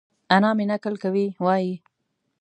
انا 0.35 0.49
مې؛ 0.57 0.65
نکل 0.71 0.93
کوي 1.03 1.25
وايي؛ 1.45 1.73